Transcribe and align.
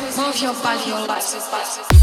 Move 0.00 0.40
your 0.40 0.54
body, 0.54 0.88
your 0.88 1.06
life 1.06 2.01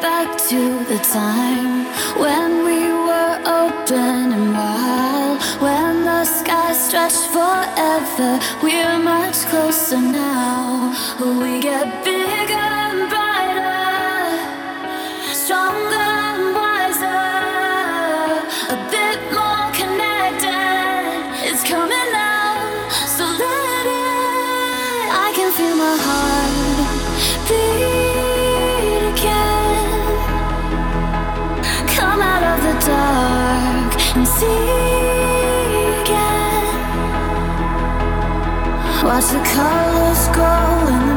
back 0.00 0.36
to 0.48 0.84
the 0.84 0.98
time 0.98 1.84
when 2.18 2.64
we 2.64 2.80
were 3.08 3.36
open 3.62 4.32
and 4.32 4.52
wild? 4.52 5.42
When 5.60 6.04
the 6.04 6.24
sky 6.24 6.72
stretched 6.72 7.26
forever, 7.36 8.40
we're 8.62 8.98
much 8.98 9.38
closer 9.46 10.00
now. 10.00 10.94
We 11.20 11.60
get 11.60 12.04
bigger 12.04 12.25
Watch 39.16 39.28
the 39.28 39.40
colors 39.44 40.28
grow 40.36 41.15